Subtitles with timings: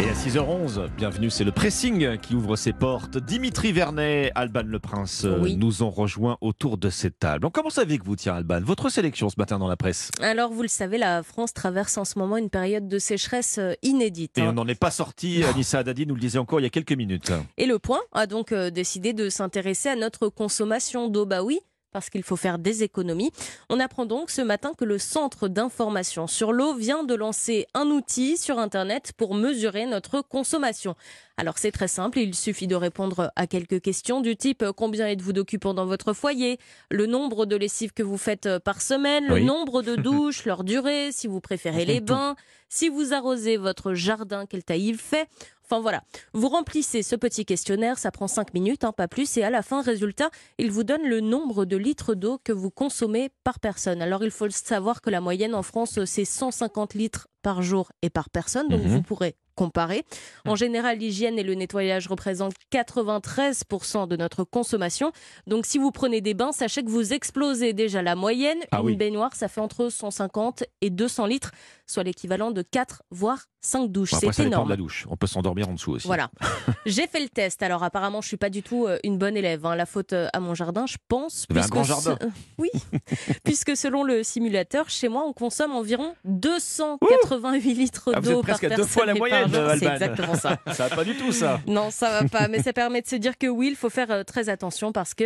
[0.00, 3.18] Et à 6h11, bienvenue, c'est le pressing qui ouvre ses portes.
[3.18, 5.56] Dimitri Vernet, Alban Le Prince euh, Oui.
[5.56, 7.44] nous ont rejoints autour de cette table.
[7.46, 10.12] On commence avec vous, tiens Alban, votre sélection ce matin dans la presse.
[10.20, 13.74] Alors, vous le savez, la France traverse en ce moment une période de sécheresse euh,
[13.82, 14.38] inédite.
[14.38, 14.50] Et hein.
[14.50, 16.92] on n'en est pas sorti, Anissa Haddadi nous le disait encore il y a quelques
[16.92, 17.32] minutes.
[17.56, 21.26] Et le point a donc euh, décidé de s'intéresser à notre consommation d'eau.
[21.26, 21.58] Bah oui,
[21.98, 23.32] parce qu'il faut faire des économies.
[23.70, 27.86] On apprend donc ce matin que le Centre d'information sur l'eau vient de lancer un
[27.86, 30.94] outil sur Internet pour mesurer notre consommation.
[31.38, 35.32] Alors c'est très simple, il suffit de répondre à quelques questions du type combien êtes-vous
[35.32, 36.58] d'occupants dans votre foyer,
[36.90, 39.40] le nombre de lessives que vous faites euh, par semaine, Oui.
[39.40, 42.34] le nombre de douches, leur durée, si vous préférez les bains,
[42.68, 45.28] si vous arrosez votre jardin, quelle taille il fait.
[45.70, 49.42] Enfin voilà, vous remplissez ce petit questionnaire, ça prend 5 minutes, hein, pas plus, et
[49.42, 53.28] à la fin, résultat, il vous donne le nombre de litres d'eau que vous consommez
[53.44, 54.00] par personne.
[54.00, 58.08] Alors il faut savoir que la moyenne en France, c'est 150 litres par jour et
[58.08, 58.88] par personne, donc Mhm.
[58.88, 60.04] vous pourrez comparer.
[60.46, 65.10] En général, l'hygiène et le nettoyage représentent 93% de notre consommation.
[65.48, 68.58] Donc si vous prenez des bains, sachez que vous explosez déjà la moyenne.
[68.70, 68.96] Ah Une oui.
[68.96, 71.50] baignoire, ça fait entre 150 et 200 litres,
[71.86, 74.12] soit l'équivalent de 4 voire 5 douches.
[74.12, 74.66] Bon, après, ça c'est énorme.
[74.66, 75.06] de la douche.
[75.10, 76.06] On peut s'endormir en dessous aussi.
[76.06, 76.30] Voilà.
[76.86, 77.60] J'ai fait le test.
[77.64, 79.66] Alors apparemment, je suis pas du tout euh, une bonne élève.
[79.66, 79.74] hein.
[79.74, 81.44] La faute euh, à mon jardin, je pense.
[81.50, 82.16] Un puisque grand jardin.
[82.58, 82.70] Oui.
[83.44, 88.64] puisque selon le simulateur, chez moi, on consomme environ 288 litres Ah, d'eau par presque
[88.64, 89.47] à deux personne fois la moyenne,
[89.78, 90.58] C'est exactement ça.
[90.72, 91.60] Ça va pas du tout ça.
[91.66, 92.48] Non, ça va pas.
[92.48, 95.14] Mais ça permet de se dire que oui, il faut faire euh, très attention parce
[95.14, 95.24] que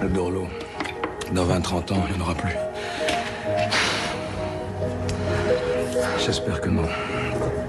[0.00, 0.48] Le Dorlo.
[1.32, 2.56] Dans 20-30 ans, il n'y en aura plus.
[6.24, 6.86] J'espère que non.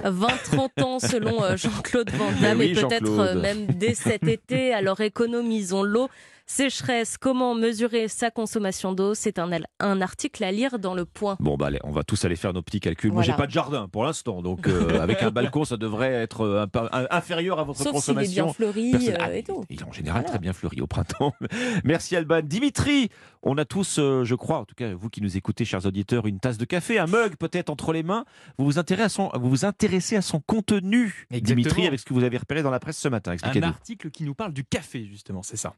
[0.03, 4.73] 20-30 ans selon euh, Jean-Claude Van Damme oui, et peut-être euh, même dès cet été.
[4.73, 6.09] Alors économisons l'eau.
[6.45, 9.13] Sécheresse, comment mesurer sa consommation d'eau?
[9.13, 9.49] C'est un,
[9.80, 11.38] un article à lire dans le point.
[11.39, 13.11] Bon, bah allez, on va tous aller faire nos petits calculs.
[13.13, 13.44] Moi, j'ai Voilà.
[13.44, 16.67] pas de jardin pour l'instant, donc euh, avec un balcon, ça devrait être euh, un
[16.67, 18.45] peu- un- inférieur à votre Sauf s'il est consommation.
[18.45, 19.63] bien fleuri Personne- euh, Ah, et tout.
[19.69, 20.29] Il est en général Voilà.
[20.29, 21.34] très bien fleuri au printemps.
[21.85, 22.41] Merci Alban.
[22.44, 23.09] Dimitri,
[23.41, 26.28] on a tous, euh, je crois, en tout cas vous qui nous écoutez, chers auditeurs,
[26.28, 28.25] une tasse de café, un mug peut-être entre les mains.
[28.57, 31.56] Vous vous intéressez à son, vous vous intéressez à son contenu, Exactement.
[31.56, 33.34] Dimitri, avec ce que vous avez repéré dans la presse ce matin.
[33.44, 35.73] Un article qui nous parle du café, justement, c'est ça.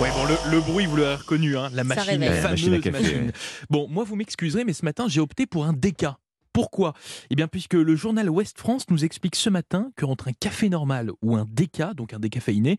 [0.00, 2.74] Ouais, bon, le, le bruit, vous l'avez reconnu, hein, la machine, la la fameuse machine
[2.74, 3.26] à café, machine.
[3.26, 3.32] ouais.
[3.68, 6.18] Bon, moi, vous m'excuserez, mais ce matin, j'ai opté pour un déca.
[6.52, 6.92] Pourquoi?
[7.30, 11.10] Eh bien, puisque le journal Ouest France nous explique ce matin qu'entre un café normal
[11.20, 12.76] ou un déca, donc un décaféiné,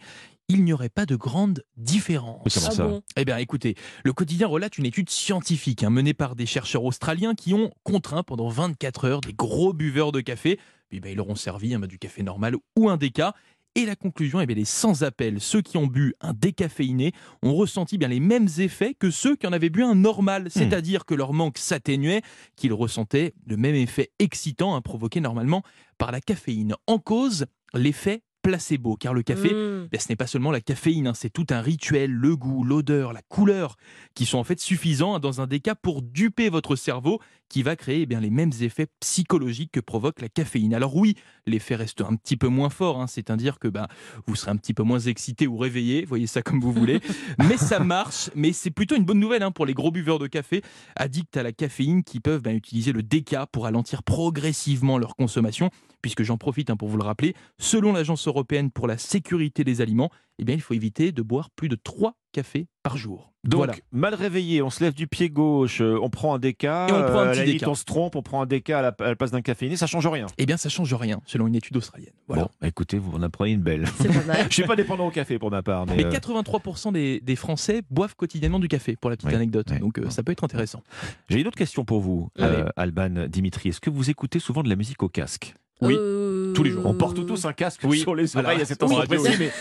[0.47, 2.41] il n'y aurait pas de grande différence.
[2.45, 2.87] Mais comment Ah ça?
[2.87, 3.01] bon?
[3.17, 3.75] Eh bien, écoutez,
[4.05, 8.23] le quotidien relate une étude scientifique hein, menée par des chercheurs australiens qui ont contraint
[8.23, 10.57] pendant 24 heures des gros buveurs de café.
[10.89, 13.35] Puis, ben, ils leur ont servi hein, du café normal ou un déca.
[13.75, 15.39] Et la conclusion eh bien, elle est sans appel.
[15.39, 17.11] Ceux qui ont bu un décaféiné
[17.43, 21.05] ont ressenti bien les mêmes effets que ceux qui en avaient bu un normal, c'est-à-dire
[21.05, 22.21] que leur manque s'atténuait,
[22.55, 25.61] qu'ils ressentaient le même effet excitant hein, provoqué normalement
[25.97, 26.75] par la caféine.
[26.87, 29.87] En cause, l'effet placebo, car le café Mmh.
[29.91, 33.13] ben, ce n'est pas seulement la caféine, hein, c'est tout un rituel, le goût, l'odeur,
[33.13, 33.77] la couleur,
[34.13, 37.19] qui sont en fait suffisants hein, dans un des cas pour duper votre cerveau,
[37.49, 40.73] qui va créer eh bien, les mêmes effets psychologiques que provoque la caféine.
[40.75, 41.15] Alors oui,
[41.47, 43.87] l'effet reste un petit peu moins fort, hein, c'est-à-dire que ben,
[44.27, 46.99] vous serez un petit peu moins excité ou réveillé, voyez ça comme vous voulez,
[47.39, 50.61] mais ça marche, mais c'est plutôt une bonne nouvelle pour les gros buveurs de café,
[50.95, 55.69] addicts à la caféine, qui peuvent ben, utiliser le déca pour ralentir progressivement leur consommation,
[56.01, 59.81] puisque j'en profite hein, pour vous le rappeler, selon l'Agence européenne pour la sécurité des
[59.81, 60.09] aliments,
[60.41, 63.33] eh bien, il faut éviter de boire plus de 3 cafés par jour.
[63.45, 63.73] Donc, voilà.
[63.91, 67.03] mal réveillé, on se lève du pied gauche, euh, on prend un déca, Et on
[67.03, 67.69] prend un euh, petit limite, déca.
[67.71, 69.87] on se trompe, on prend un déca à la, à la place d'un caféiné, ça
[69.87, 70.27] change rien.
[70.37, 72.13] Eh bien, ça change rien, selon une étude australienne.
[72.27, 72.43] Voilà.
[72.43, 73.85] Bon, écoutez, vous en apprenez une belle.
[73.99, 74.45] C'est pas mal.
[74.49, 77.35] Je suis pas dépendant au café pour ma part, mais, Mais euh, 83% des, des
[77.37, 79.67] Français boivent quotidiennement du café, pour la petite Oui, anecdote.
[79.71, 79.79] oui.
[79.79, 80.83] Donc, euh, ça peut être intéressant.
[81.29, 83.69] j'ai une autre question pour vous, euh, Alban, Dimitri.
[83.69, 85.53] Est-ce que vous écoutez souvent de la musique au casque?
[85.81, 86.85] Oui, Euh, tous les jours.
[86.85, 89.37] On porte tous un casque Oui, sur les oreilles à cet Oui, endroit radio, précis,
[89.39, 89.51] mais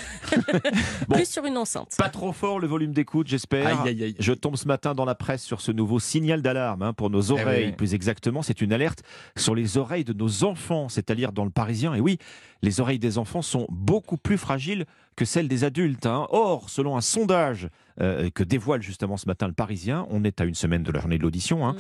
[1.09, 1.15] Bon.
[1.17, 1.95] Plus sur une enceinte.
[1.97, 3.83] pas trop fort le volume d'écoute, j'espère.
[3.85, 4.17] Aïe, aïe, aïe.
[4.19, 7.31] Je tombe ce matin dans la presse sur ce nouveau signal d'alarme hein, pour nos
[7.31, 7.67] oreilles.
[7.67, 7.73] oui.
[7.73, 9.03] Plus exactement, c'est une alerte
[9.37, 11.95] sur les oreilles de nos enfants, c'est à dire dans le Parisien.
[11.95, 12.19] Et oui,
[12.63, 14.85] les oreilles des enfants sont beaucoup plus fragiles
[15.15, 16.07] que celles des adultes.
[16.07, 16.27] hein.
[16.31, 17.69] Or, selon un sondage
[18.01, 21.01] euh, que dévoile justement ce matin le Parisien, on est à une semaine de la
[21.01, 21.77] journée de l'audition, hein.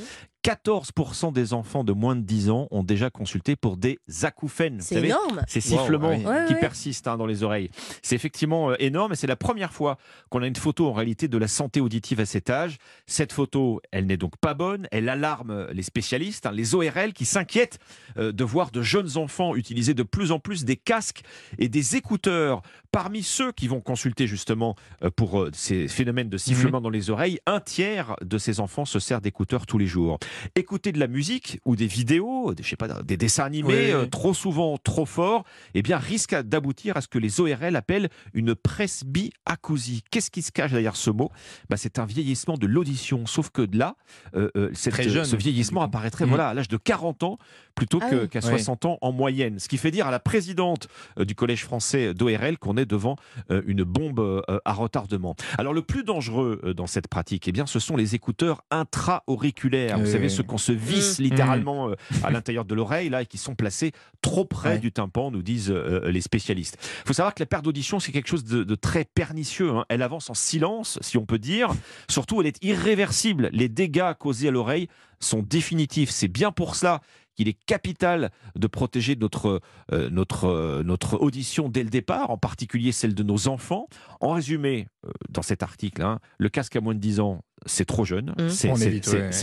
[0.49, 4.81] 14% des enfants de moins de 10 ans ont déjà consulté pour des acouphènes.
[4.81, 5.43] C'est énorme.
[5.47, 6.09] ces Wow, sifflements.
[6.09, 6.61] Ouais, qui ouais.
[6.61, 7.71] persistent hein, dans les oreilles.
[8.03, 9.99] C'est effectivement euh, énorme et c'est la première fois
[10.31, 12.79] qu'on a une photo en réalité de la santé auditive à cet âge.
[13.07, 17.27] Cette photo, elle n'est donc pas bonne, elle alarme les spécialistes, hein, les ORL qui
[17.27, 17.79] s'inquiètent
[18.17, 21.23] euh, de voir de jeunes enfants utiliser de plus en plus des casques
[21.59, 22.63] et des écouteurs.
[22.91, 27.11] Parmi ceux qui vont consulter justement euh, pour euh, ces phénomènes de sifflement dans les
[27.11, 30.19] oreilles, un tiers de ces enfants se sert d'écouteurs tous les jours.
[30.55, 33.93] Écouter de la musique ou des vidéos, des, je sais pas, des dessins animés Oui.
[33.93, 35.45] euh, trop souvent, trop fort,
[35.75, 40.03] eh bien risque d'aboutir à ce que les ORL appellent une presbyacousie.
[40.11, 41.31] Qu'est-ce qui se cache derrière ce mot?
[41.69, 43.97] Bah, C'est un vieillissement de l'audition, sauf que de là,
[44.35, 46.31] euh, euh, cette- Très jeune, ce vieillissement apparaîtrait Mhm.
[46.31, 47.39] voilà, à l'âge de 40 ans
[47.75, 48.29] plutôt Ah oui.
[48.29, 48.45] qu'à Ouais.
[48.51, 49.59] 60 ans en moyenne.
[49.59, 50.89] Ce qui fait dire à la présidente
[51.19, 53.17] du Collège français d'ORL qu'on est devant
[53.51, 55.37] une bombe à retardement.
[55.59, 59.99] Alors le plus dangereux dans cette pratique, eh bien, ce sont les écouteurs intra-auriculaires.
[59.99, 61.23] Vous Oui, savez, ceux qu'on se visse Mmh.
[61.23, 63.93] littéralement euh, à l'intérieur de l'oreille là et qui sont placés
[64.23, 64.79] trop près Ouais.
[64.79, 66.77] du tympan, nous disent euh, les spécialistes.
[67.05, 69.71] Il faut savoir que la perte d'audition, c'est quelque chose de, de très pernicieux.
[69.71, 69.85] hein.
[69.89, 71.71] Elle avance en silence, si on peut dire.
[72.11, 73.49] Surtout, elle est irréversible.
[73.53, 74.89] Les dégâts causés à l'oreille
[75.21, 76.11] sont définitifs.
[76.11, 77.01] C'est bien pour cela
[77.35, 79.61] qu'il est capital de protéger notre,
[79.93, 83.87] euh, notre, euh, notre audition dès le départ, en particulier celle de nos enfants.
[84.21, 87.85] En résumé, euh, dans cet article, hein, le casque à moins de 10 ans, c'est
[87.85, 88.49] trop jeune, Mmh.
[88.51, 88.71] c'est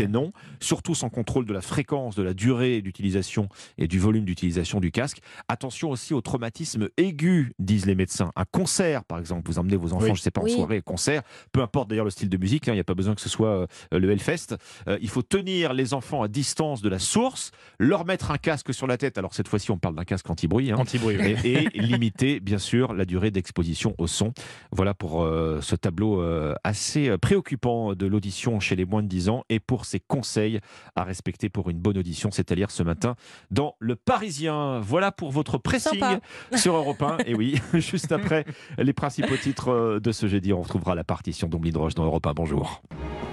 [0.03, 0.07] ouais.
[0.07, 4.79] non, surtout sans contrôle de la fréquence, de la durée d'utilisation et du volume d'utilisation
[4.79, 5.19] du casque.
[5.47, 8.31] Attention aussi au traumatisme aigu, disent les médecins.
[8.35, 10.07] Un concert, par exemple, vous emmenez vos enfants, Oui.
[10.07, 10.51] je ne sais pas, en Oui.
[10.51, 11.21] soirée, concert,
[11.51, 13.29] peu importe d'ailleurs le style de musique, hein, il n'y a pas besoin que ce
[13.29, 14.55] soit euh, le Hellfest.
[14.87, 18.73] Euh, il faut tenir les enfants à distance de la source, leur mettre un casque
[18.73, 19.17] sur la tête.
[19.17, 20.71] Alors cette fois-ci, on parle d'un casque anti-bruit.
[20.71, 21.17] hein, Anti-bruit.
[21.19, 21.35] oui.
[21.43, 24.33] et, et limiter bien sûr la durée d'exposition au son.
[24.71, 29.29] Voilà pour euh, ce tableau euh, assez préoccupant de l'audition chez les moins de 10
[29.29, 30.59] ans et pour ces conseils
[30.95, 33.15] à respecter pour une bonne audition, c'est à lire ce matin
[33.51, 34.79] dans Le Parisien.
[34.79, 36.19] Voilà pour votre pressing Sympa.
[36.55, 37.17] sur Europe 1.
[37.25, 38.45] Et oui, juste après
[38.77, 42.25] les principaux titres euh, de ce jeudi, on retrouvera la partition d'Omblin Roche dans Europe
[42.25, 42.33] 1.
[42.33, 42.81] Bonjour.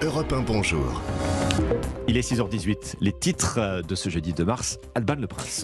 [0.01, 1.01] Europe 1, bonjour.
[2.07, 2.95] Il est 6h18.
[3.01, 5.61] Les titres euh, de ce jeudi 2 mars, Alban Le Prince.